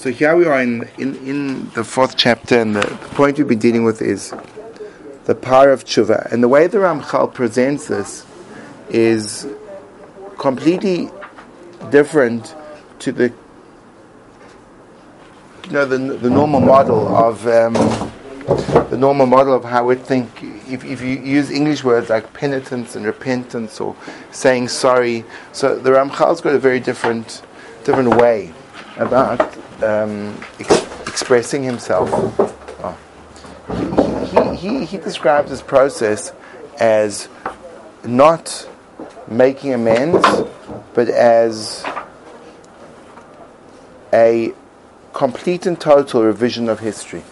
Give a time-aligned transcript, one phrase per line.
[0.00, 3.46] So here we are in, in, in the fourth chapter, and the, the point we've
[3.46, 4.32] been dealing with is
[5.26, 6.32] the power of tshuva.
[6.32, 8.24] And the way the Ramchal presents this
[8.88, 9.46] is
[10.38, 11.10] completely
[11.90, 12.54] different
[13.00, 13.30] to the
[15.66, 17.74] you know the, the normal model of um,
[18.88, 20.30] the normal model of how we think.
[20.66, 23.94] If, if you use English words like penitence and repentance or
[24.30, 27.42] saying sorry, so the Ramchal's got a very different
[27.84, 28.54] different way
[28.96, 32.08] about um, ex- expressing himself.
[32.12, 32.96] Oh.
[34.30, 36.32] He, he, he describes this process
[36.78, 37.28] as
[38.04, 38.68] not
[39.28, 40.26] making amends,
[40.94, 41.84] but as
[44.12, 44.52] a
[45.12, 47.22] complete and total revision of history,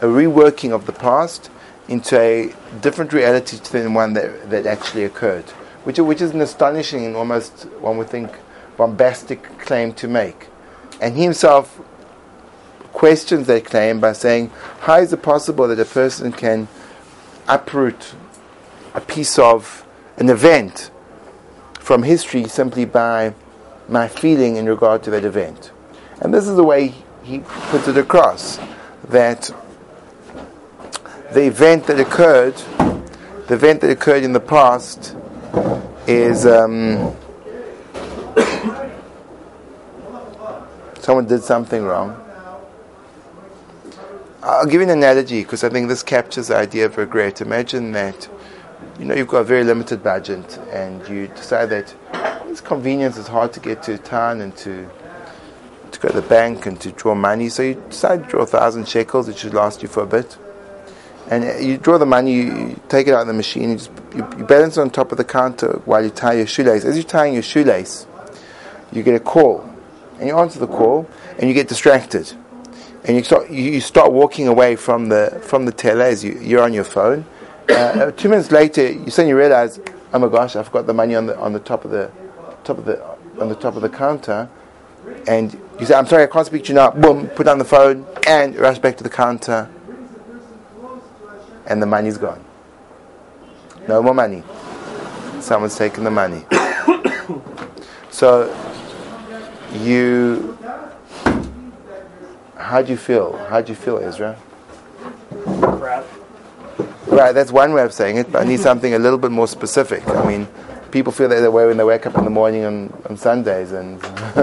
[0.00, 1.50] a reworking of the past
[1.88, 5.48] into a different reality than one that, that actually occurred,
[5.84, 8.30] which, which is an astonishing and almost, one would think,
[8.76, 10.49] bombastic claim to make.
[11.00, 11.80] And he himself
[12.92, 14.50] questions that claim by saying,
[14.80, 16.68] How is it possible that a person can
[17.48, 18.14] uproot
[18.94, 20.90] a piece of an event
[21.78, 23.34] from history simply by
[23.88, 25.70] my feeling in regard to that event?
[26.20, 28.58] And this is the way he puts it across
[29.08, 29.50] that
[31.32, 32.54] the event that occurred,
[33.46, 35.16] the event that occurred in the past,
[36.06, 37.14] is um,
[41.02, 42.20] someone did something wrong.
[44.42, 47.40] I'll give you an analogy because I think this captures the idea of regret.
[47.40, 48.28] Imagine that
[48.98, 51.94] you know you've got a very limited budget and you decide that
[52.46, 54.88] it's convenience, it's hard to get to town and to
[55.92, 57.48] to go to the bank and to draw money.
[57.48, 60.38] So you decide to draw a thousand shekels, it should last you for a bit.
[61.28, 63.90] And uh, you draw the money, you take it out of the machine, you, just,
[64.14, 66.84] you, you balance it on top of the counter while you tie your shoelace.
[66.84, 68.06] As you're tying your shoelace,
[68.90, 69.69] you get a call.
[70.20, 72.32] And you answer the call, and you get distracted.
[73.04, 76.62] And you start, you start walking away from the, from the teller as you, you're
[76.62, 77.24] on your phone.
[77.68, 79.80] Uh, two minutes later, you suddenly realize,
[80.12, 82.12] oh my gosh, I forgot the money on the, on the top of the,
[82.62, 83.02] top of the,
[83.40, 84.48] on the top of the counter
[85.26, 86.90] and you say, I'm sorry, I can't speak to you now.
[86.90, 89.68] Boom, put down the phone and rush back to the counter.
[91.66, 92.44] And the money's gone.
[93.88, 94.42] No more money.
[95.40, 96.44] Someone's taken the money.
[98.10, 98.52] so,
[99.72, 100.58] you.
[102.56, 103.36] How do you feel?
[103.48, 104.36] How do you feel, Ezra?
[105.62, 106.06] Crap.
[107.06, 109.48] Right, that's one way of saying it, but I need something a little bit more
[109.48, 110.06] specific.
[110.08, 110.46] I mean,
[110.90, 114.00] people feel that way when they wake up in the morning on, on Sundays and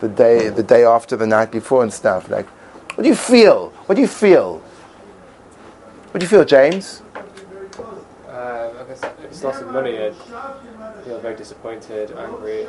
[0.00, 2.30] the day the day after the night before and stuff.
[2.30, 2.46] Like,
[2.96, 3.70] what do you feel?
[3.86, 4.58] What do you feel?
[6.10, 7.02] What do you feel, James?
[8.28, 10.14] Uh, I guess it's lots of money, I'd
[11.08, 12.66] feel very disappointed, angry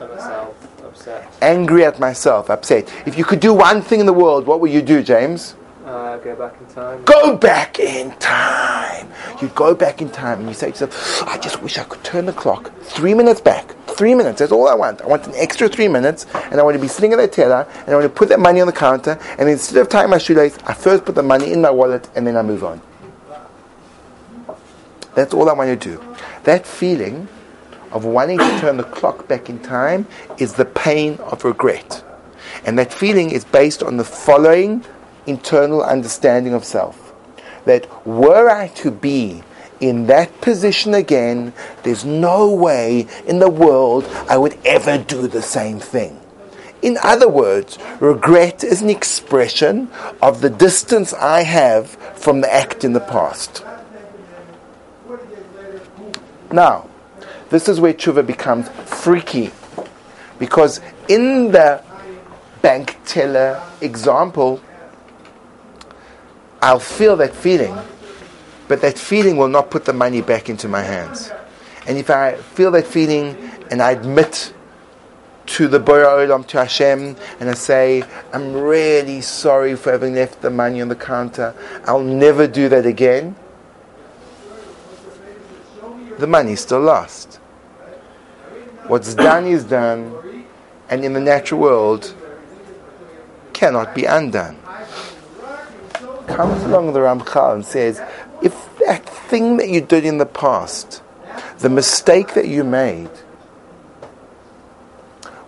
[0.00, 1.32] at myself, upset.
[1.40, 2.92] Angry at myself, upset.
[3.06, 5.54] If you could do one thing in the world, what would you do, James?
[5.84, 7.04] Uh, go back in time.
[7.04, 9.08] Go back in time.
[9.40, 12.02] You go back in time and you say to yourself, I just wish I could
[12.02, 13.76] turn the clock three minutes back.
[13.86, 15.00] Three minutes, that's all I want.
[15.02, 17.68] I want an extra three minutes and I want to be sitting at that teller
[17.70, 20.18] and I want to put that money on the counter and instead of tying my
[20.18, 22.80] shoelace, I first put the money in my wallet and then I move on.
[25.14, 26.02] That's all I want to do.
[26.42, 27.28] That feeling
[27.92, 30.06] of wanting to turn the clock back in time
[30.38, 32.04] is the pain of regret.
[32.64, 34.84] And that feeling is based on the following
[35.26, 37.12] internal understanding of self.
[37.64, 39.42] That were I to be
[39.80, 41.52] in that position again,
[41.82, 46.20] there's no way in the world I would ever do the same thing.
[46.82, 49.90] In other words, regret is an expression
[50.22, 53.64] of the distance I have from the act in the past.
[56.52, 56.88] Now,
[57.50, 59.50] this is where tshuva becomes freaky.
[60.38, 61.82] Because in the
[62.62, 64.60] bank teller example,
[66.60, 67.76] I'll feel that feeling,
[68.66, 71.30] but that feeling will not put the money back into my hands.
[71.86, 73.36] And if I feel that feeling
[73.70, 74.52] and I admit
[75.46, 78.02] to the Borei Olam, to Hashem, and I say,
[78.32, 81.54] I'm really sorry for having left the money on the counter,
[81.84, 83.36] I'll never do that again,
[86.18, 87.36] the money's still lost.
[88.86, 90.44] What's done is done,
[90.88, 92.14] and in the natural world,
[93.52, 94.56] cannot be undone
[96.26, 98.00] comes along the Ramchal and says,
[98.42, 98.52] if
[98.86, 101.02] that thing that you did in the past,
[101.58, 103.10] the mistake that you made,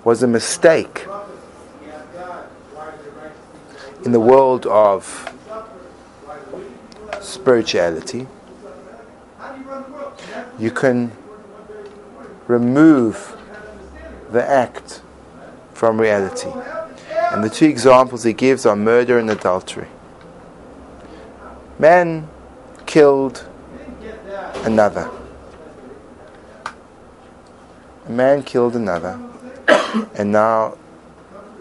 [0.05, 1.07] was a mistake
[4.05, 5.35] in the world of
[7.21, 8.27] spirituality,
[10.59, 11.13] you can
[12.47, 13.37] remove
[14.31, 15.03] the act
[15.73, 16.51] from reality.
[17.31, 19.89] And the two examples he gives are murder and adultery.
[21.79, 22.29] Man
[22.87, 23.47] killed
[24.65, 25.11] another.
[28.07, 29.19] A man killed another.
[30.15, 30.77] and now,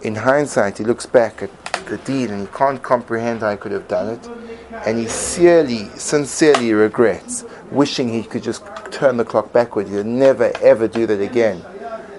[0.02, 1.52] in hindsight, he looks back at
[1.88, 4.30] the deed and he can't comprehend how he could have done it.
[4.72, 9.88] And he sincerely, sincerely regrets, wishing he could just turn the clock backward.
[9.88, 11.64] He'll never, ever do that again.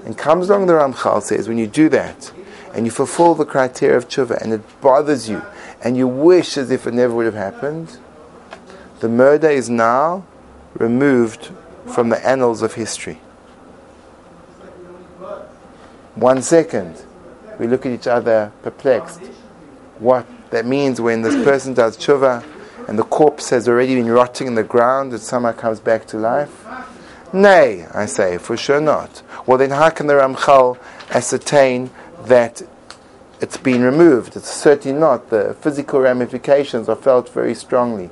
[0.05, 2.33] And comes along the Ramchal says, when you do that,
[2.75, 5.43] and you fulfill the criteria of tshuva, and it bothers you,
[5.83, 7.99] and you wish as if it never would have happened,
[9.01, 10.25] the murder is now
[10.75, 11.51] removed
[11.87, 13.21] from the annals of history.
[16.15, 17.03] One second,
[17.59, 19.21] we look at each other perplexed.
[19.99, 22.45] What that means when this person does tshuva
[22.89, 26.17] and the corpse has already been rotting in the ground, it somehow comes back to
[26.17, 26.67] life?
[27.33, 29.23] Nay, I say, for sure not.
[29.47, 30.79] Well, then how can the Ramchal
[31.11, 31.91] ascertain
[32.25, 32.63] that
[33.41, 34.37] it's been removed?
[34.37, 35.29] It's certainly not.
[35.29, 38.09] The physical ramifications are felt very strongly.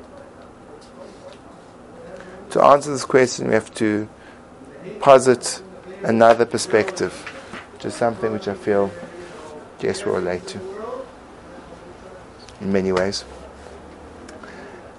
[2.50, 4.08] To answer this question, we have to
[5.00, 5.62] posit
[6.02, 7.12] another perspective,
[7.72, 8.90] which is something which I feel
[9.78, 10.75] Jess will relate to
[12.61, 13.25] in many ways.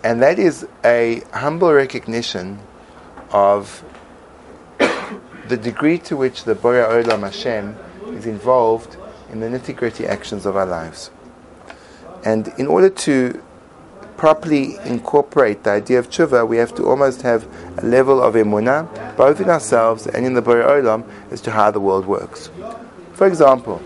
[0.03, 2.59] And that is a humble recognition
[3.31, 3.83] of
[5.47, 7.75] the degree to which the Borei Olam Hashem
[8.15, 8.97] is involved
[9.31, 11.11] in the nitty gritty actions of our lives.
[12.23, 13.41] And in order to
[14.17, 19.15] properly incorporate the idea of tshuva, we have to almost have a level of emunah,
[19.15, 22.49] both in ourselves and in the Borei Olam, as to how the world works.
[23.13, 23.81] For example,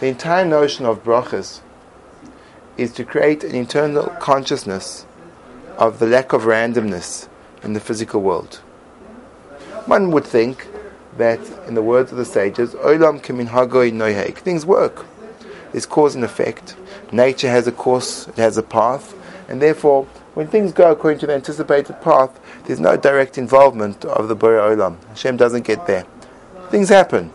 [0.00, 1.60] the entire notion of brachas
[2.76, 5.06] is to create an internal consciousness
[5.78, 7.28] of the lack of randomness
[7.62, 8.56] in the physical world.
[9.86, 10.66] One would think
[11.16, 15.06] that, in the words of the sages, Olam kimin hagoi noihek, things work.
[15.72, 16.76] There's cause and effect.
[17.12, 19.14] Nature has a course, it has a path,
[19.48, 24.28] and therefore, when things go according to the anticipated path, there's no direct involvement of
[24.28, 24.96] the Borei Olam.
[25.08, 26.04] Hashem doesn't get there.
[26.68, 27.30] Things happen.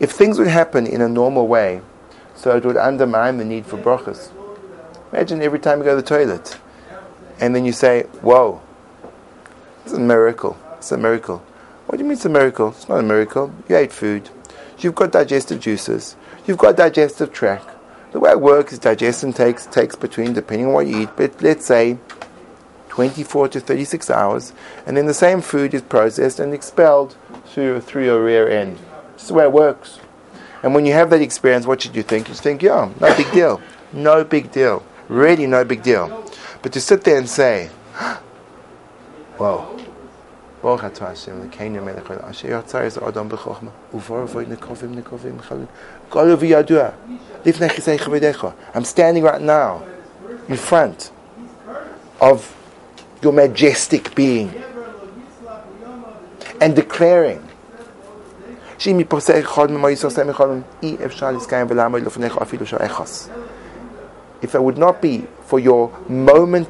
[0.00, 1.80] If things would happen in a normal way,
[2.44, 4.30] so it would undermine the need for brachas.
[5.10, 6.58] Imagine every time you go to the toilet,
[7.40, 8.60] and then you say, "Whoa,
[9.82, 10.58] it's a miracle!
[10.76, 11.42] It's a miracle."
[11.86, 12.68] What do you mean it's a miracle?
[12.68, 13.50] It's not a miracle.
[13.66, 14.28] You ate food.
[14.78, 16.16] You've got digestive juices.
[16.46, 17.70] You've got digestive tract.
[18.12, 21.40] The way it works is digestion takes takes between, depending on what you eat, but
[21.40, 21.96] let's say
[22.90, 24.52] 24 to 36 hours,
[24.84, 28.76] and then the same food is processed and expelled through through your rear end.
[29.14, 29.98] This is the way it works.
[30.64, 32.26] And when you have that experience, what should you think?
[32.28, 33.60] You think, yeah, no big deal.
[33.92, 34.82] No big deal.
[35.10, 36.24] Really, no big deal.
[36.62, 37.66] But to sit there and say,
[39.36, 39.78] whoa.
[48.74, 49.86] I'm standing right now
[50.48, 51.12] in front
[52.22, 52.56] of
[53.20, 54.64] your majestic being
[56.62, 57.43] and declaring
[58.83, 63.29] שאם יפרסה אחד ממויס עושה מחולם, אי אפשר לסקיים ולעמוד לפניך אפילו שעה אחס.
[64.41, 66.67] If it would not be for your moment,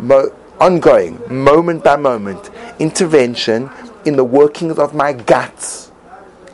[0.00, 0.20] mo,
[0.58, 3.68] ongoing, moment by moment intervention
[4.04, 5.90] in the workings of my guts,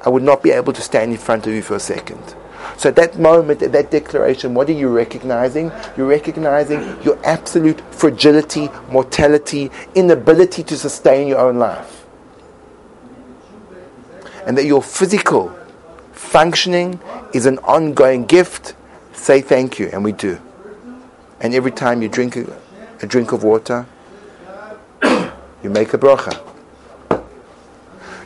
[0.04, 2.24] I would not be able to stand in front of you for a second.
[2.76, 5.70] So at that moment, at that declaration, what are you recognizing?
[5.96, 11.99] You're recognizing your absolute fragility, mortality, inability to sustain your own life
[14.45, 15.55] and that your physical
[16.11, 16.99] functioning
[17.33, 18.75] is an ongoing gift,
[19.13, 20.39] say thank you, and we do.
[21.39, 22.57] And every time you drink a,
[23.01, 23.85] a drink of water,
[25.03, 26.39] you make a bracha.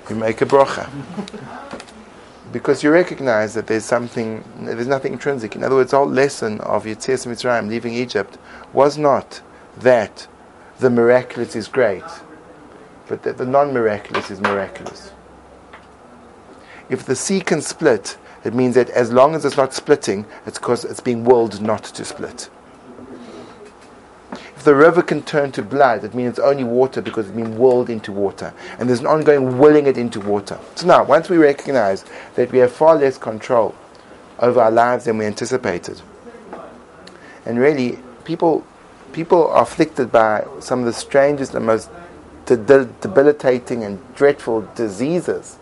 [0.10, 0.90] You make a bracha.
[2.52, 5.56] because you recognize that there's something, there's nothing intrinsic.
[5.56, 8.38] In other words, the whole lesson of Yetzias Mitzrayim, leaving Egypt,
[8.72, 9.42] was not
[9.78, 10.28] that
[10.80, 12.04] the miraculous is great,
[13.08, 15.12] but that the non-miraculous is miraculous.
[16.90, 20.60] If the sea can split, it means that as long as it's not splitting, it's
[20.60, 22.50] because it's being willed not to split.
[24.32, 27.58] If the river can turn to blood, it means it's only water because it's been
[27.58, 28.54] willed into water.
[28.78, 30.60] And there's an ongoing willing it into water.
[30.76, 33.74] So now, once we recognize that we have far less control
[34.40, 36.02] over our lives than we anticipated,
[37.46, 38.66] and really, people,
[39.12, 41.90] people are afflicted by some of the strangest and most
[42.46, 45.58] debilitating and dreadful diseases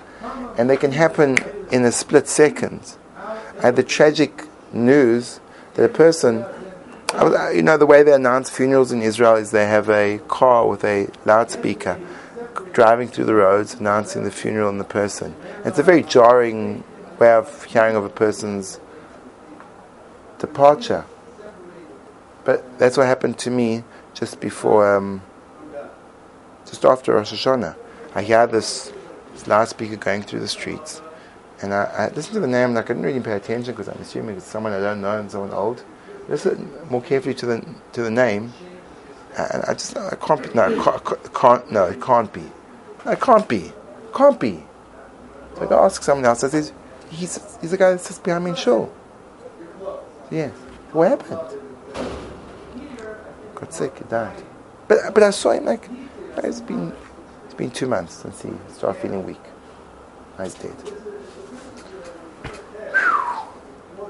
[0.57, 1.37] and they can happen
[1.71, 2.95] in a split second.
[3.17, 5.39] I had the tragic news
[5.75, 6.45] that a person,
[7.53, 10.83] you know, the way they announce funerals in Israel is they have a car with
[10.83, 11.99] a loudspeaker
[12.71, 15.35] driving through the roads announcing the funeral and the person.
[15.63, 16.83] It's a very jarring
[17.19, 18.79] way of hearing of a person's
[20.39, 21.05] departure.
[22.43, 25.21] But that's what happened to me just before, um,
[26.65, 27.75] just after Rosh Hashanah.
[28.15, 28.91] I hear this,
[29.43, 31.01] this loudspeaker going through the streets,
[31.61, 34.01] and I, I listened to the name, and I couldn't really pay attention because I'm
[34.01, 35.83] assuming it's someone I don't know and someone old.
[36.29, 38.53] Listen more carefully to the to the name,
[39.37, 42.41] and I just I can't be no it can't, it no it can't be,
[43.05, 43.71] no, it can't be,
[44.15, 44.63] can't be.
[45.55, 46.43] So I go ask someone else.
[46.43, 46.71] I says
[47.09, 48.93] he's he's the guy that sits behind me in shul.
[50.31, 50.53] Yes,
[50.93, 51.59] what happened?
[53.55, 54.41] Got sick, he died.
[54.87, 55.89] But but I saw him like
[56.37, 56.93] it's been
[57.53, 59.39] it's been two months since he started feeling weak.
[60.39, 60.75] Now he's dead.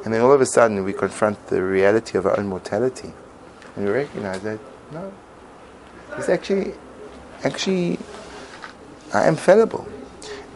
[0.05, 3.11] And then all of a sudden we confront the reality of our own mortality.
[3.75, 4.59] And we recognize that,
[4.93, 5.11] no,
[6.17, 6.73] it's actually,
[7.43, 7.99] actually,
[9.13, 9.85] I am fallible.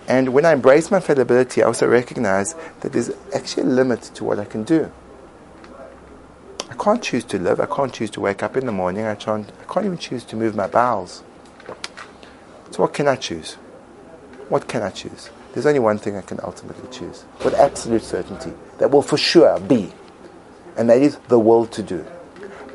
[0.08, 4.24] And when I embrace my fallibility, I also recognize that there's actually a limit to
[4.24, 4.89] what I can do.
[6.70, 7.60] I can't choose to live.
[7.60, 9.03] I can't choose to wake up in the morning.
[9.03, 11.24] I can't, I can't even choose to move my bowels.
[12.77, 13.55] So, what can I choose?
[14.50, 15.31] What can I choose?
[15.51, 19.60] There's only one thing I can ultimately choose with absolute certainty that will for sure
[19.60, 19.91] be,
[20.77, 22.05] and that is the will to do.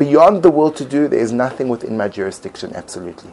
[0.01, 3.33] Beyond the will to do, there is nothing within my jurisdiction, absolutely.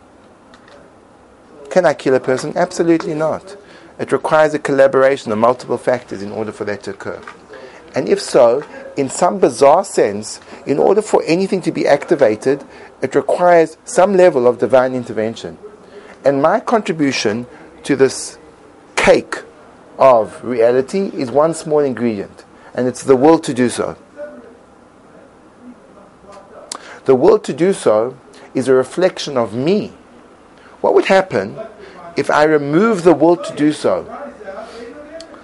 [1.72, 2.56] Can I kill a person?
[2.56, 3.58] Absolutely not.
[3.98, 7.20] It requires a collaboration of multiple factors in order for that to occur.
[7.96, 8.64] And if so,
[8.96, 12.64] in some bizarre sense, in order for anything to be activated,
[13.02, 15.58] it requires some level of divine intervention.
[16.24, 17.48] And my contribution
[17.84, 18.38] to this
[18.96, 19.44] cake
[19.98, 23.98] of reality is one small ingredient, and it's the will to do so.
[27.06, 28.18] The will to do so
[28.54, 29.94] is a reflection of me.
[30.82, 31.58] What would happen
[32.16, 34.06] if I remove the will to do so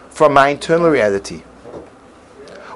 [0.10, 1.44] from my internal reality?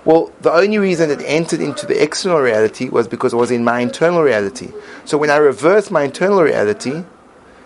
[0.06, 3.64] Well, the only reason it entered into the external reality was because it was in
[3.64, 4.72] my internal reality.
[5.06, 7.04] So when I reverse my internal reality,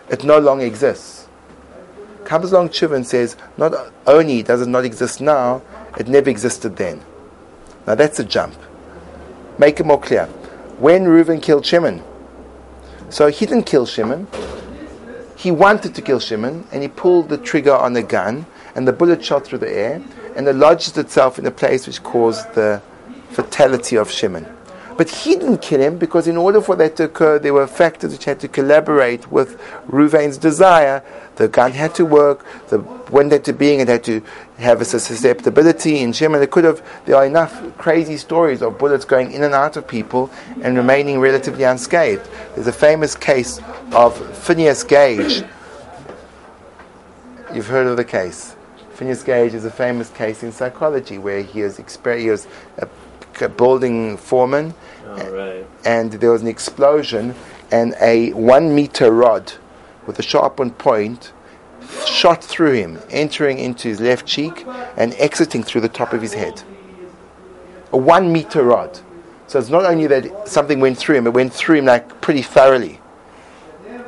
[0.10, 1.24] it no longer exists
[2.24, 3.74] comes along Tshuva and says, not
[4.08, 5.62] only does it not exist now,
[5.98, 7.02] it never existed then.
[7.86, 8.56] Now that's a jump.
[9.58, 10.26] Make it more clear.
[10.80, 12.04] When Reuven killed Shimon,
[13.10, 14.28] so he didn't kill Shimon.
[15.36, 18.46] He wanted to kill Shimon, and he pulled the trigger on the gun,
[18.76, 20.02] and the bullet shot through the air,
[20.36, 22.82] and it lodged itself in a place which caused the
[23.30, 24.48] fatality of Shimon.
[24.98, 28.12] But he didn't kill him because, in order for that to occur, there were factors
[28.12, 31.04] which had to collaborate with Ruvain's desire.
[31.36, 32.80] The gun had to work, the
[33.12, 34.22] wind had to being, it had to
[34.60, 36.44] have a susceptibility in Shimon.
[36.44, 39.88] It could have, there are enough crazy stories of bullets going in and out of
[39.88, 40.30] people
[40.62, 42.28] and remaining relatively unscathed.
[42.54, 43.60] There's a famous case
[43.94, 45.44] of Phineas Gage.
[47.52, 48.56] You've heard of the case.
[48.94, 52.48] Phineas Gage is a famous case in psychology where he was, exper- he was
[52.78, 52.88] a
[53.42, 54.74] a building foreman,
[55.06, 55.68] oh, right.
[55.86, 57.36] and there was an explosion,
[57.72, 59.54] and a one meter rod
[60.06, 61.34] with a sharpened point
[62.06, 64.66] shot through him, entering into his left cheek
[64.98, 66.64] and exiting through the top of his head.
[67.92, 69.00] A one meter rod.
[69.48, 72.42] So it's not only that something went through him, it went through him like pretty
[72.42, 73.00] thoroughly.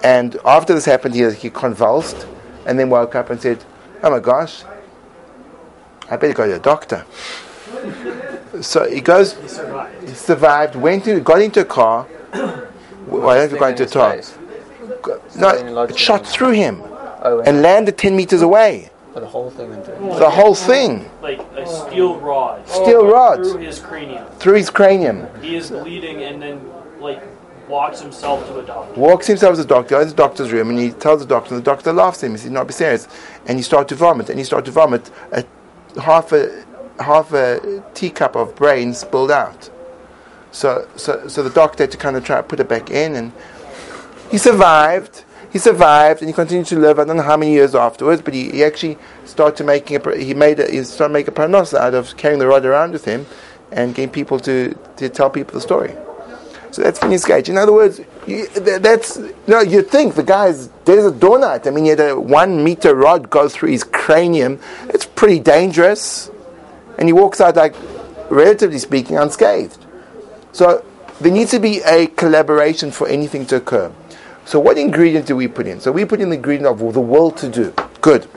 [0.03, 2.27] And after this happened, he, he convulsed
[2.65, 3.63] and then woke up and said,
[4.03, 4.63] Oh my gosh,
[6.09, 7.05] I better go to the doctor.
[8.61, 9.33] So he goes.
[9.33, 10.09] He survived.
[10.09, 10.75] He survived.
[10.75, 12.03] Went to, got into a car.
[13.05, 14.21] Why don't you go into a car?
[15.35, 16.81] No, it shot through him
[17.21, 18.91] Oh, and landed ten meters away.
[19.15, 22.67] the whole thing into The whole thing like a steel rod.
[22.67, 23.37] Steel oh, rod.
[23.37, 24.27] through his cranium.
[24.37, 25.27] through his cranium.
[25.41, 26.61] He is bleeding and then
[26.99, 27.23] like
[27.67, 28.99] walks himself to a doctor.
[28.99, 31.55] Walks himself as a doctor, goes to the doctor's room, and he tells the doctor,
[31.55, 32.33] and the doctor laughs at him.
[32.33, 33.07] He says, "Not be serious,"
[33.47, 35.09] and he starts to vomit, and he starts to vomit.
[35.31, 35.43] A,
[35.99, 36.64] half a
[36.99, 39.69] half a teacup of brain spilled out.
[40.51, 43.15] So, so, so the doctor had to kind of try to put it back in,
[43.15, 43.31] and
[44.31, 45.23] he survived.
[45.51, 46.99] He survived, and he continued to live.
[46.99, 50.33] I don't know how many years afterwards, but he, he actually started making a he
[50.33, 53.25] made a, he started making a parnos out of carrying the rod around with him,
[53.71, 55.93] and getting people to, to tell people the story.
[56.71, 57.47] So that's Phineas Gage.
[57.47, 59.61] In other words, you, th- that's no.
[59.61, 61.67] You think the guy's as a doornut.
[61.67, 64.59] I mean, he had a one meter rod go through his cranium.
[64.89, 66.29] It's pretty dangerous,
[66.97, 67.75] and he walks out like,
[68.29, 69.77] relatively speaking, unscathed.
[70.51, 70.85] So
[71.19, 73.91] there needs to be a collaboration for anything to occur.
[74.45, 75.79] So what ingredient do we put in?
[75.79, 77.73] So we put in the ingredient of the will to do.
[78.01, 78.27] Good.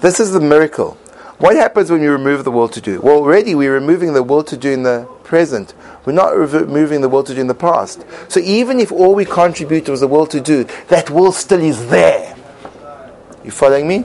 [0.00, 0.96] This is the miracle.
[1.38, 3.00] What happens when you remove the will to do?
[3.00, 5.72] Well, already we're removing the will to do in the present.
[6.04, 8.04] We're not removing the will to do in the past.
[8.28, 11.88] So even if all we contribute was the will to do, that will still is
[11.88, 12.36] there.
[13.44, 14.04] You following me?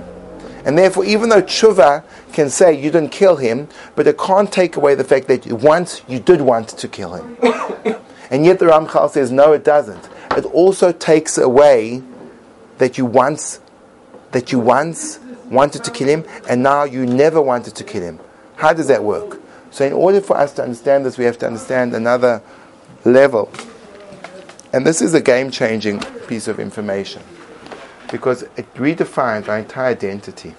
[0.66, 2.04] And therefore, even though tshuva
[2.36, 6.04] can say you didn't kill him, but it can't take away the fact that once
[6.08, 7.38] you did want to kill him.
[8.30, 10.10] and yet the Ramchal says, no, it doesn't.
[10.38, 12.04] It also takes away
[12.78, 13.62] that you once,
[14.32, 18.20] that you once wanted to kill him, and now you never wanted to kill him.
[18.58, 19.42] How does that work?
[19.72, 22.42] So, in order for us to understand this, we have to understand another
[23.04, 23.52] level.
[24.74, 27.22] And this is a game changing piece of information
[28.12, 30.56] because it redefines our entire identity.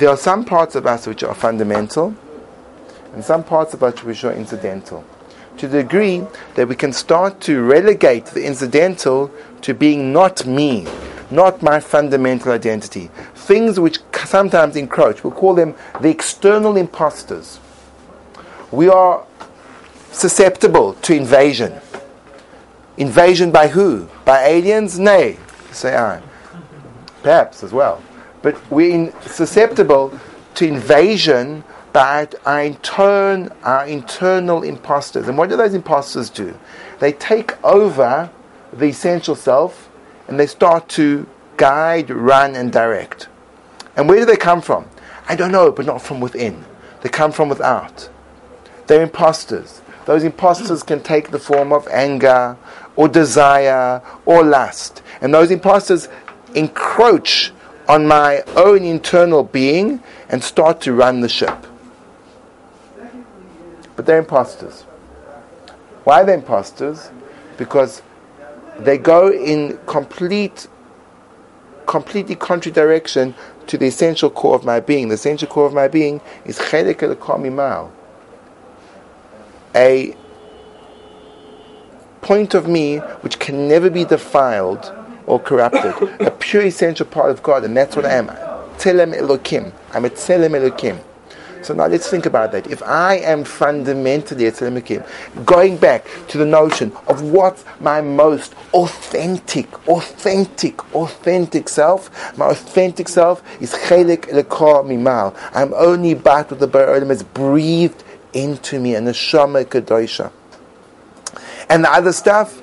[0.00, 2.14] There are some parts of us which are fundamental,
[3.12, 5.04] and some parts of us which are incidental.
[5.58, 9.30] To the degree that we can start to relegate the incidental
[9.60, 10.86] to being not me,
[11.30, 13.10] not my fundamental identity.
[13.34, 17.60] Things which sometimes encroach, we'll call them the external imposters.
[18.70, 19.26] We are
[20.12, 21.78] susceptible to invasion.
[22.96, 24.08] Invasion by who?
[24.24, 24.98] By aliens?
[24.98, 25.36] Nay,
[25.72, 26.22] say I.
[27.22, 28.02] Perhaps as well.
[28.42, 30.18] But we're susceptible
[30.54, 35.28] to invasion by our, intern, our internal imposters.
[35.28, 36.58] And what do those imposters do?
[37.00, 38.30] They take over
[38.72, 39.90] the essential self
[40.28, 43.28] and they start to guide, run, and direct.
[43.96, 44.88] And where do they come from?
[45.28, 46.64] I don't know, but not from within.
[47.02, 48.08] They come from without.
[48.86, 49.82] They're imposters.
[50.06, 52.56] Those imposters can take the form of anger
[52.96, 55.02] or desire or lust.
[55.20, 56.08] And those imposters
[56.54, 57.52] encroach
[57.90, 61.66] on my own internal being and start to run the ship.
[63.96, 64.82] But they're imposters.
[66.04, 67.10] Why are they imposters?
[67.56, 68.02] Because
[68.78, 70.68] they go in complete,
[71.86, 73.34] completely contrary direction
[73.66, 75.08] to the essential core of my being.
[75.08, 77.90] The essential core of my being is chelek el
[79.74, 80.16] a
[82.20, 84.94] point of me which can never be defiled
[85.30, 88.26] or corrupted, a pure essential part of God, and that's what I am.
[88.78, 89.72] Tzelem Elokim.
[89.92, 91.00] I'm a Tzelem Elokim.
[91.62, 92.70] So now let's think about that.
[92.70, 95.06] If I am fundamentally a Tzelemekim,
[95.44, 103.08] going back to the notion of what's my most authentic, authentic, authentic self, my authentic
[103.08, 105.36] self is Chelik Lekor Mimal.
[105.52, 110.32] I'm only bat with the Bar is breathed into me, and the Shama Kadosha.
[111.68, 112.62] And the other stuff,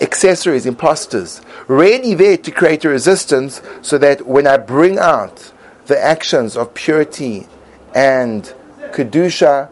[0.00, 5.52] accessories, imposters, ready there to create a resistance so that when I bring out
[5.86, 7.46] the actions of purity
[7.94, 8.52] and
[8.92, 9.68] kedusha,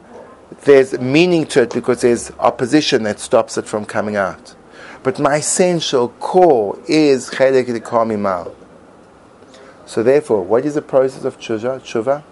[0.62, 4.54] there's meaning to it because there's opposition that stops it from coming out.
[5.02, 8.54] But my essential core is chelek mimal.
[9.86, 12.22] So therefore, what is the process of tshuva?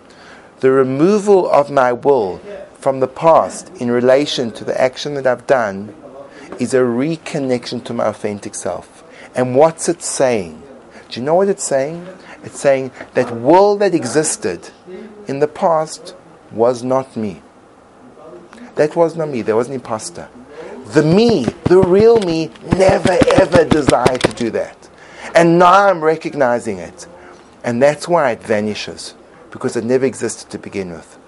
[0.60, 2.38] The removal of my will
[2.74, 5.94] from the past in relation to the action that I've done
[6.58, 9.04] is a reconnection to my authentic self.
[9.34, 10.62] And what's it saying?
[11.08, 12.06] Do you know what it's saying?
[12.42, 14.70] It's saying that world that existed
[15.28, 16.14] in the past
[16.50, 17.42] was not me.
[18.76, 19.42] That was not me.
[19.42, 20.28] There was an imposter.
[20.94, 24.88] The me, the real me, never ever desired to do that.
[25.34, 27.06] And now I'm recognizing it.
[27.62, 29.14] And that's why it vanishes,
[29.50, 31.18] because it never existed to begin with.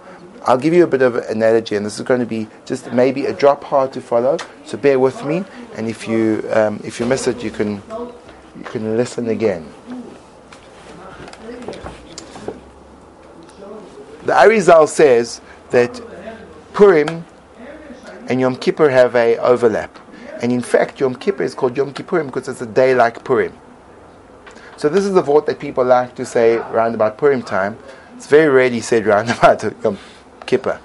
[0.45, 2.93] I'll give you a bit of an analogy, and this is going to be just
[2.93, 4.39] maybe a drop hard to follow.
[4.65, 5.45] So bear with me,
[5.77, 7.83] and if you um, if you miss it, you can
[8.57, 9.73] you can listen again.
[14.25, 16.01] The Arizal says that
[16.73, 17.25] Purim
[18.29, 19.99] and Yom Kippur have a overlap.
[20.41, 23.57] And in fact, Yom Kippur is called Yom Kippurim because it's a day like Purim.
[24.77, 27.79] So this is the vote that people like to say around about Purim time.
[28.17, 29.99] It's very rarely said around about Yom
[30.47, 30.81] Kippur.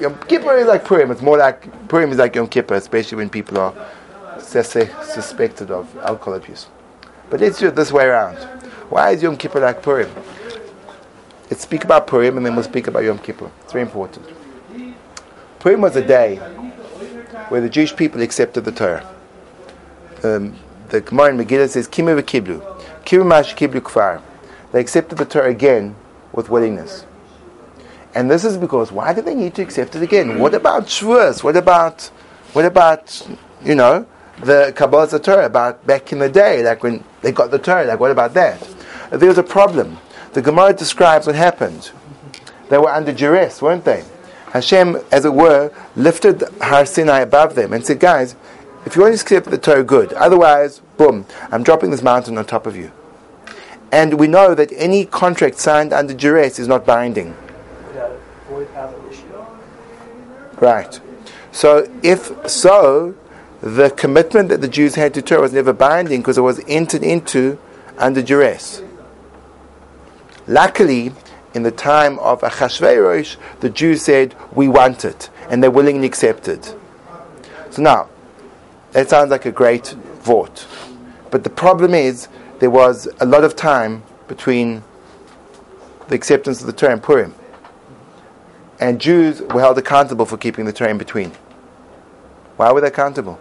[0.00, 1.10] Yom Kippur is like Purim.
[1.10, 3.74] It's more like Purim is like Yom Kippur, especially when people are
[4.40, 6.68] suspected of alcohol abuse.
[7.30, 8.36] But let's do it this way around.
[8.88, 10.10] Why is Yom Kippur like Purim?
[11.50, 13.50] Let's speak about Purim and then we'll speak about Yom Kippur.
[13.62, 14.26] It's very important.
[15.58, 16.36] Purim was a day
[17.48, 19.06] where the Jewish people accepted the Torah.
[20.22, 20.54] Um,
[20.90, 22.60] the Gemara in Megillah says, Kimu v'kiblu.
[23.04, 24.22] Kimu kiblu kfar.
[24.72, 25.96] They accepted the Torah again
[26.32, 27.04] with willingness.
[28.14, 30.38] And this is because why do they need to accept it again?
[30.38, 31.42] What about Shavuos?
[31.42, 32.02] What about,
[32.52, 33.28] what about,
[33.64, 34.06] you know,
[34.42, 37.84] the Kabbalah Torah about back in the day, like when they got the Torah?
[37.84, 38.66] Like what about that?
[39.10, 39.98] There was a problem
[40.32, 41.90] the Gemara describes what happened.
[42.68, 44.04] They were under duress, weren't they?
[44.52, 48.36] Hashem, as it were, lifted Har Sinai above them and said, Guys,
[48.86, 50.12] if you want to accept the Torah, good.
[50.12, 52.92] Otherwise, boom, I'm dropping this mountain on top of you.
[53.90, 57.34] And we know that any contract signed under duress is not binding.
[60.60, 61.00] Right.
[61.52, 63.14] So, if so,
[63.60, 67.02] the commitment that the Jews had to Torah was never binding because it was entered
[67.02, 67.58] into
[67.96, 68.82] under duress.
[70.46, 71.12] Luckily,
[71.54, 76.64] in the time of Achashverosh, the Jews said, We want it, and they willingly accepted.
[77.70, 78.08] So now,
[78.92, 79.88] that sounds like a great
[80.22, 80.66] vote.
[81.30, 82.28] But the problem is,
[82.60, 84.82] there was a lot of time between
[86.08, 87.34] the acceptance of the Torah and Purim.
[88.80, 91.32] And Jews were held accountable for keeping the Torah in between.
[92.56, 93.38] Why were they accountable?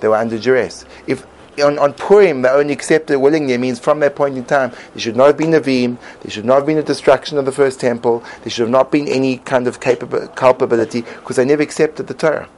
[0.00, 0.84] They were under duress.
[1.06, 1.26] If
[1.62, 5.00] on, on Purim they only accepted willingly, it means from that point in time there
[5.00, 7.78] should not have been Nevi'im, there should not have been a destruction of the first
[7.78, 12.06] temple, there should have not been any kind of capab- culpability because they never accepted
[12.06, 12.48] the Torah.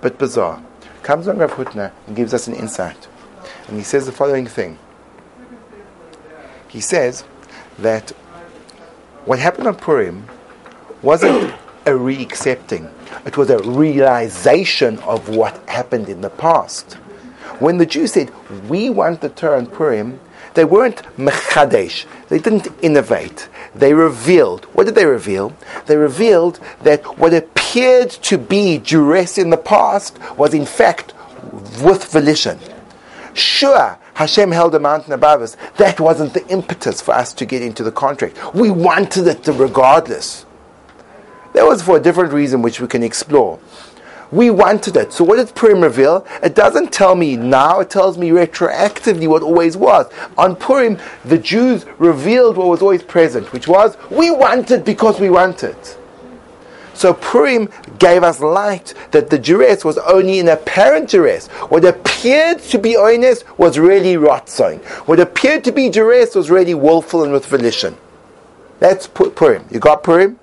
[0.00, 0.62] But bizarre.
[1.02, 3.08] Comes on Rav Hutner and gives us an insight.
[3.68, 4.78] And he says the following thing.
[6.68, 7.24] He says
[7.78, 8.12] that
[9.24, 10.26] what happened on Purim
[11.02, 11.54] wasn't
[11.86, 12.88] a re accepting,
[13.26, 16.94] it was a realization of what happened in the past.
[17.58, 18.30] When the Jews said,
[18.68, 20.20] We want the Torah on Purim,
[20.54, 22.04] they weren't mechadesh.
[22.28, 23.48] They didn't innovate.
[23.74, 24.64] They revealed.
[24.74, 25.54] What did they reveal?
[25.86, 31.14] They revealed that what appeared to be duress in the past was in fact
[31.82, 32.58] with volition.
[33.34, 35.56] Sure, Hashem held a mountain above us.
[35.78, 38.54] That wasn't the impetus for us to get into the contract.
[38.54, 40.44] We wanted it regardless.
[41.54, 43.58] That was for a different reason which we can explore.
[44.30, 45.12] We wanted it.
[45.12, 46.26] So what did Purim reveal?
[46.42, 50.10] It doesn't tell me now, it tells me retroactively what always was.
[50.38, 55.28] On Purim, the Jews revealed what was always present, which was, we wanted because we
[55.28, 55.76] wanted.
[56.94, 61.48] So Purim gave us light that the duress was only an apparent duress.
[61.48, 64.82] What appeared to be oines was really rotzing.
[65.06, 67.96] What appeared to be duress was really willful and with volition.
[68.78, 69.64] That's Purim.
[69.70, 70.38] You got Purim?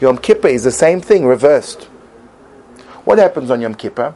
[0.00, 1.84] Yom Kippur is the same thing, reversed.
[3.04, 4.14] What happens on Yom Kippur?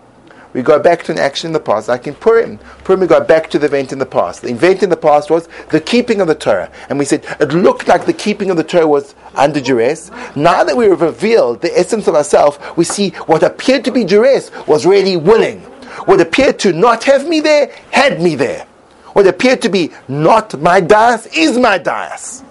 [0.52, 2.58] We go back to an action in the past, like in Purim.
[2.84, 4.42] Purim, we go back to the event in the past.
[4.42, 6.70] The event in the past was the keeping of the Torah.
[6.90, 10.10] And we said it looked like the keeping of the Torah was under duress.
[10.36, 14.04] Now that we have revealed the essence of ourselves, we see what appeared to be
[14.04, 15.60] duress was really willing.
[16.04, 18.66] What appeared to not have me there, had me there.
[19.14, 22.42] What appeared to be not my dais is my dais.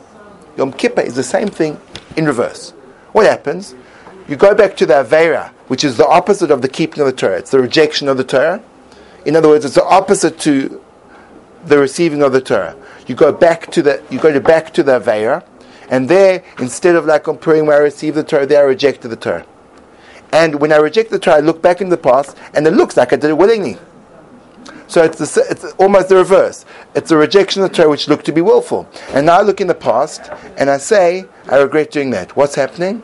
[0.58, 1.80] Yom Kippur is the same thing
[2.16, 2.72] in reverse.
[3.14, 3.74] What happens?
[4.32, 7.12] You go back to the Avera, which is the opposite of the keeping of the
[7.12, 7.38] Torah.
[7.38, 8.64] It's the rejection of the Torah.
[9.26, 10.82] In other words, it's the opposite to
[11.66, 12.78] the receiving of the Torah.
[13.08, 15.44] You go back to the you go to back to the Avera,
[15.90, 19.10] and there, instead of like on Purim where I received the Torah, there I rejected
[19.10, 19.46] the Torah.
[20.32, 22.96] And when I reject the Torah, I look back in the past, and it looks
[22.96, 23.80] like I did it willingly.
[24.88, 26.64] So it's, the, it's almost the reverse.
[26.96, 28.88] It's a rejection of the Torah which looked to be willful.
[29.10, 30.22] And now I look in the past,
[30.58, 32.38] and I say, I regret doing that.
[32.38, 33.04] What's happening?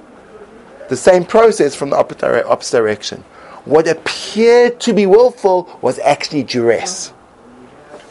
[0.89, 3.23] The same process from the opposite direction.
[3.65, 7.11] What appeared to be willful was actually duress.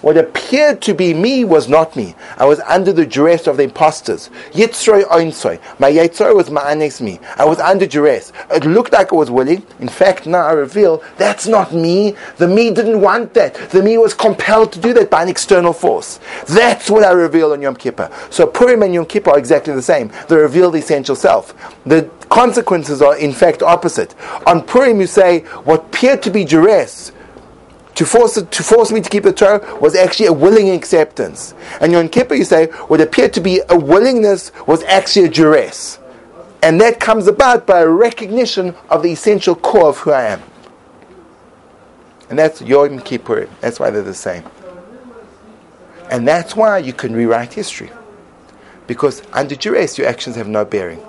[0.02, 2.14] What appeared to be me was not me.
[2.36, 4.28] I was under the duress of the impostors.
[4.52, 5.58] Yitzroy oinsoy.
[5.78, 7.18] My Yitzroy was ma'anes me.
[7.36, 8.30] I was under duress.
[8.50, 9.66] It looked like I was willing.
[9.80, 12.14] In fact, now I reveal that's not me.
[12.36, 13.54] The me didn't want that.
[13.70, 16.20] The me was compelled to do that by an external force.
[16.46, 18.10] That's what I reveal on Yom Kippur.
[18.30, 20.12] So Purim and Yom Kippur are exactly the same.
[20.28, 21.54] They reveal the essential self.
[21.86, 24.14] The consequences are in fact opposite.
[24.46, 27.12] On Purim you say what appeared to be duress
[27.96, 31.54] to force, to force me to keep the Torah was actually a willing acceptance.
[31.80, 35.98] And Yom Kippur, you say, what appeared to be a willingness was actually a duress.
[36.62, 40.42] And that comes about by a recognition of the essential core of who I am.
[42.28, 43.48] And that's Yom Kippur.
[43.60, 44.44] That's why they're the same.
[46.10, 47.90] And that's why you can rewrite history.
[48.86, 51.00] Because under duress, your actions have no bearing.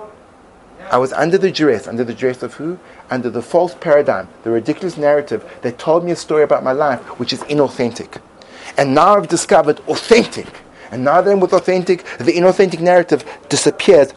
[0.90, 1.86] I was under the duress.
[1.86, 2.78] Under the duress of who?
[3.10, 7.00] Under the false paradigm, the ridiculous narrative that told me a story about my life
[7.18, 8.20] which is inauthentic.
[8.76, 10.48] And now I've discovered authentic.
[10.90, 14.12] And now that I'm with authentic, the inauthentic narrative disappears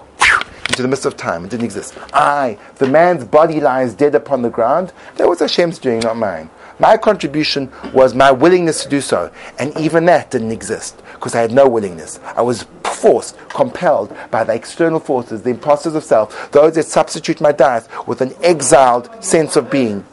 [0.69, 1.43] into the midst of time.
[1.43, 1.97] It didn't exist.
[2.13, 4.93] I, the man's body lies dead upon the ground.
[5.17, 6.49] That was Hashem's doing, not mine.
[6.79, 9.31] My contribution was my willingness to do so.
[9.59, 12.19] And even that didn't exist because I had no willingness.
[12.35, 12.65] I was
[13.01, 17.89] forced, compelled by the external forces, the impostors of self, those that substitute my death
[18.07, 20.05] with an exiled sense of being.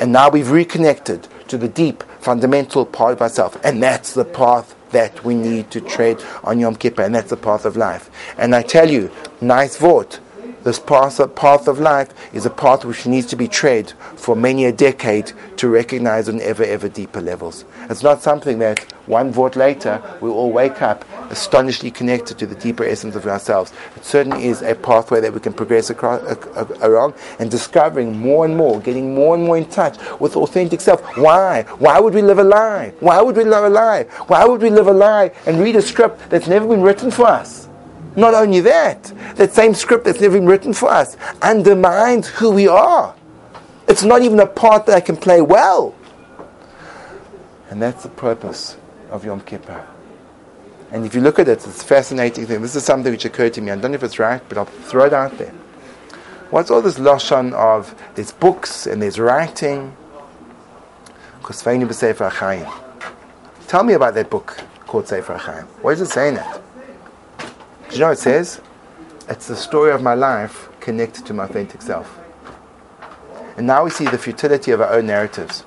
[0.00, 3.56] And now we've reconnected to the deep, fundamental part of ourselves.
[3.62, 7.36] And that's the path that we need to tread on Yom Kippur, and that's the
[7.36, 8.10] path of life.
[8.36, 10.20] And I tell you, nice vote
[10.64, 14.36] this path of, path of life is a path which needs to be tread for
[14.36, 17.64] many a decade to recognize on ever, ever deeper levels.
[17.90, 22.54] It's not something that one vote later we'll all wake up astonishingly connected to the
[22.54, 23.72] deeper essence of ourselves.
[23.96, 26.22] It certainly is a pathway that we can progress across,
[26.80, 31.00] along and discovering more and more, getting more and more in touch with authentic self.
[31.16, 31.62] Why?
[31.78, 32.92] Why would we live a lie?
[33.00, 34.04] Why would we live a lie?
[34.28, 37.26] Why would we live a lie and read a script that's never been written for
[37.26, 37.68] us?
[38.14, 39.04] Not only that,
[39.36, 43.14] that same script that's never been written for us undermines who we are.
[43.88, 45.94] It's not even a part that I can play well.
[47.70, 48.76] And that's the purpose
[49.10, 49.86] of Yom Kippur.
[50.92, 52.60] And if you look at it, it's a fascinating thing.
[52.60, 53.70] This is something which occurred to me.
[53.70, 55.52] I don't know if it's right, but I'll throw it out there.
[56.50, 59.96] What's all this lashon of there's books and there's writing?
[63.68, 65.38] Tell me about that book called Sefer.
[65.80, 66.60] What is it saying that?
[67.38, 68.60] Do you know what it says?
[69.30, 72.18] It's the story of my life connected to my authentic self.
[73.56, 75.62] And now we see the futility of our own narratives.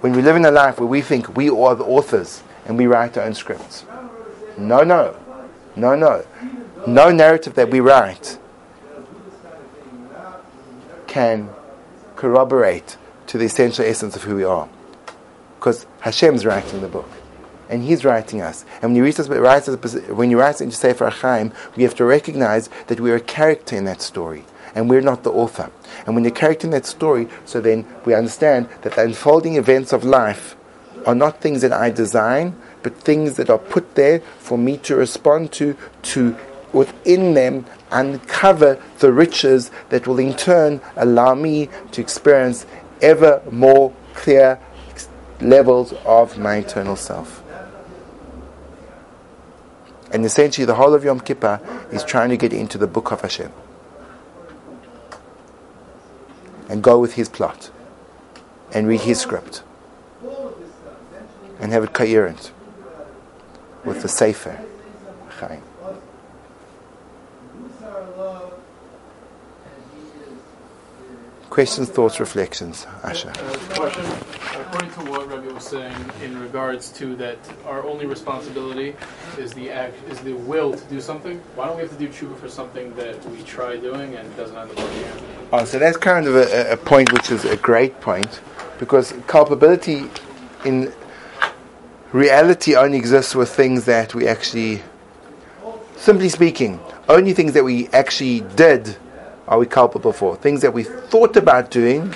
[0.00, 2.86] When we live in a life where we think we are the authors and we
[2.86, 3.84] write our own scripts.
[4.56, 5.16] No, no.
[5.74, 6.24] No, no.
[6.86, 8.38] No narrative that we write
[11.06, 11.50] can
[12.14, 14.68] corroborate to the essential essence of who we are.
[15.58, 17.08] Because Hashem's writing the book.
[17.68, 18.64] And He's writing us.
[18.80, 19.28] And when you, read us,
[20.08, 23.84] when you write into Sefer HaChaim, we have to recognize that we're a character in
[23.84, 24.44] that story.
[24.74, 25.70] And we're not the author.
[26.06, 29.56] And when you're a character in that story, so then we understand that the unfolding
[29.56, 30.54] events of life
[31.06, 34.94] are not things that I design, but things that are put there for me to
[34.94, 36.36] respond to, to
[36.72, 42.64] within them uncover the riches that will in turn allow me to experience
[43.02, 44.60] ever more clear
[45.40, 47.42] levels of my eternal self.
[50.12, 51.58] And essentially, the whole of Yom Kippur
[51.90, 53.52] is trying to get into the book of Hashem
[56.68, 57.68] and go with his plot
[58.72, 59.64] and read his script
[61.58, 62.52] and have it coherent
[63.86, 64.60] with the Sefer
[65.38, 65.62] Chaim.
[71.48, 73.30] Questions, thoughts, reflections, Asha.
[73.30, 74.04] Uh, question.
[74.60, 78.94] According to what Rebbe was saying in regards to that, our only responsibility
[79.38, 81.40] is the act, is the will to do something.
[81.54, 84.54] Why don't we have to do tshuva for something that we try doing and doesn't
[84.54, 85.04] end up working?
[85.50, 88.40] Oh, so that's kind of a, a point which is a great point,
[88.78, 90.10] because culpability
[90.66, 90.92] in
[92.16, 94.82] reality only exists with things that we actually,
[95.96, 98.96] simply speaking, only things that we actually did
[99.46, 100.36] are we culpable for.
[100.36, 102.14] Things that we thought about doing,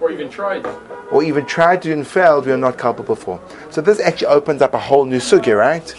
[0.00, 0.64] or even tried,
[1.10, 3.40] or even tried to and failed, we are not culpable for.
[3.70, 5.94] So this actually opens up a whole new sugya, right?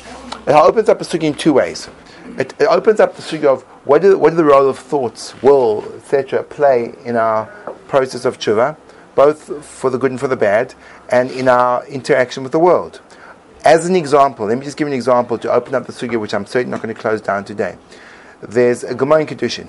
[0.47, 1.89] It opens up a sugya in two ways.
[2.37, 5.39] It, it opens up the sugya of what do, what do the role of thoughts,
[5.41, 7.45] will, etc., play in our
[7.87, 8.77] process of tshuva,
[9.15, 10.73] both for the good and for the bad,
[11.09, 13.01] and in our interaction with the world.
[13.67, 16.33] As an example, let me just give an example to open up the sugya, which
[16.33, 17.77] I'm certainly not going to close down today.
[18.39, 19.67] There's a Gemara in Kedushin.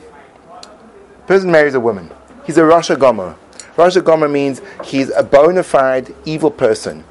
[1.27, 2.09] person marries a woman.
[2.47, 3.35] He's a Rasha Gomer.
[3.75, 7.03] Rasha Gomer means he's a bona fide evil person.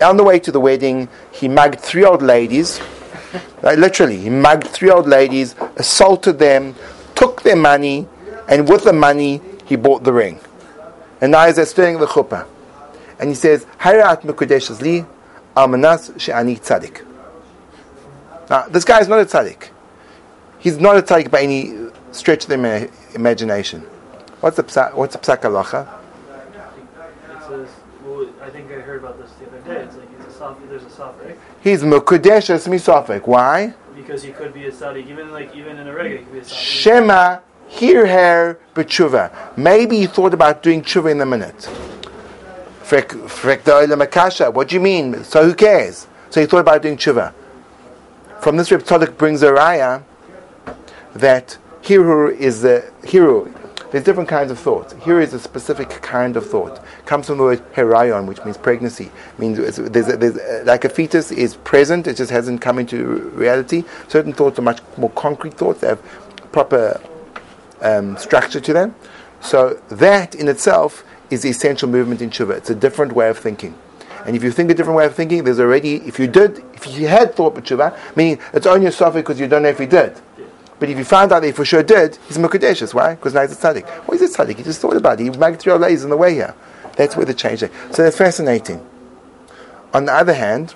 [0.00, 2.80] On the way to the wedding, he mugged three old ladies.
[3.62, 6.74] Like, literally, he mugged three old ladies, assaulted them,
[7.14, 8.08] took their money,
[8.48, 10.40] and with the money, he bought the ring.
[11.20, 12.46] And now he's stirring the chuppah.
[13.18, 14.24] And he says, Hayrat
[14.80, 15.04] li,
[15.56, 17.04] Almanas she'ani tzaddik.
[18.48, 19.68] Now, this guy is not a tzaddik.
[20.58, 21.72] He's not a tzaddik by any
[22.12, 23.80] stretch of the ima- imagination.
[24.40, 25.86] What's the psa- what's the psak halacha?
[28.04, 29.82] Well, I think I heard about this the other day.
[29.82, 33.26] It's like it's a soft, there's a suffix He's mukadesh es misafik.
[33.26, 33.74] Why?
[33.96, 36.38] because he could be a tzaddik, even like even in a regular, he could be
[36.38, 36.54] a tzaddik.
[36.54, 39.56] Shema hear her b'tshuva.
[39.56, 41.68] Maybe he thought about doing tshuva in a minute.
[42.90, 45.24] What do you mean?
[45.24, 46.06] So who cares?
[46.30, 47.32] So he thought about doing tshuva.
[48.40, 50.02] From this, Reb Tzadok brings a raya
[51.14, 53.54] that hiru is a hiru.
[53.90, 54.94] There's different kinds of thoughts.
[55.02, 56.80] Here is a specific kind of thought.
[57.06, 59.10] Comes from the word herayon, which means pregnancy.
[59.36, 63.04] means there's, a, there's a, like a fetus is present, it just hasn't come into
[63.34, 63.84] reality.
[64.06, 65.80] Certain thoughts are much more concrete thoughts.
[65.80, 66.02] They have
[66.52, 67.00] proper
[67.80, 68.94] um, structure to them.
[69.40, 72.56] So that in itself is the essential movement in tshuva.
[72.56, 73.74] It's a different way of thinking.
[74.26, 76.86] And if you think a different way of thinking, there's already, if you did, if
[76.86, 79.78] you had thought but tshuva, meaning it's only a suffix because you don't know if
[79.78, 80.20] he did.
[80.78, 82.94] But if you found out that he for sure did, he's Mukadeshis.
[82.94, 83.14] Why?
[83.14, 83.86] Because now he's a tzaddik.
[84.06, 84.56] Why is it tzaddik?
[84.56, 85.24] He just thought about it.
[85.24, 86.54] He three ladies on the way here.
[86.96, 87.70] That's where the change is.
[87.92, 88.84] So that's fascinating.
[89.92, 90.74] On the other hand,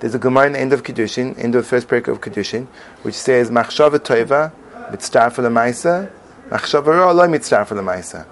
[0.00, 2.66] there's a Gemara in the end of Kiddushin, end of the first paragraph of Kiddushin,
[3.02, 4.52] which says, Machshava toiva,
[4.90, 6.10] mitzvah for the maisa,
[6.48, 8.26] machshava ra lo mitzvah for the maisa.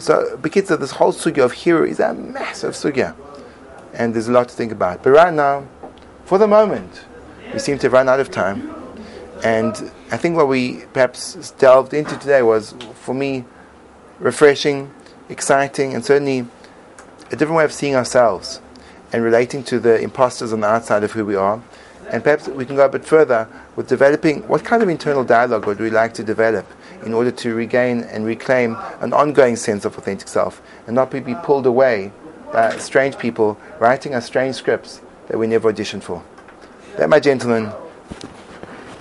[0.00, 3.14] So, because this whole sugya of hero is a massive sugya,
[3.92, 5.02] and there's a lot to think about.
[5.02, 5.66] But right now,
[6.24, 7.04] for the moment,
[7.52, 8.74] we seem to have run out of time.
[9.44, 13.44] And I think what we perhaps delved into today was, for me,
[14.18, 14.90] refreshing,
[15.28, 16.46] exciting, and certainly
[17.30, 18.60] a different way of seeing ourselves
[19.12, 21.62] and relating to the imposters on the outside of who we are.
[22.10, 25.66] And perhaps we can go a bit further with developing what kind of internal dialogue
[25.66, 26.66] would we like to develop
[27.04, 31.20] in order to regain and reclaim an ongoing sense of authentic self and not be
[31.42, 32.12] pulled away
[32.52, 36.22] by strange people writing us strange scripts that we never auditioned for.
[36.96, 37.72] That, my gentlemen,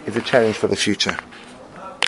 [0.05, 1.17] is a challenge for the future.